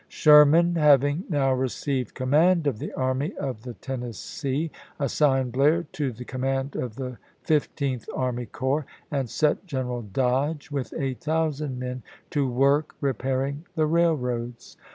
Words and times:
Sherman, 0.07 0.77
having 0.77 1.25
now 1.29 1.53
received 1.53 2.15
command 2.15 2.65
of 2.65 2.79
the 2.79 2.91
Army 2.93 3.35
of 3.37 3.61
the 3.61 3.75
Tennessee, 3.75 4.71
assigned 4.99 5.51
Blair 5.51 5.83
to 5.91 6.11
the 6.11 6.25
com 6.25 6.41
mand 6.41 6.75
of 6.75 6.95
the 6.95 7.19
Fifteenth 7.43 8.09
Army 8.15 8.47
Corps 8.47 8.87
and 9.11 9.29
set 9.29 9.67
Gen 9.67 9.85
eral 9.85 10.11
Dodge, 10.11 10.71
with 10.71 10.91
8000 10.97 11.77
men, 11.77 12.01
to 12.31 12.49
work 12.49 12.95
repairing 12.99 13.67
the 13.75 13.85
railroads. 13.85 14.75